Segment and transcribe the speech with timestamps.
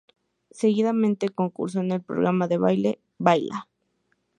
[0.49, 3.67] Seguidamente, concursó en el programa de baile "Baila!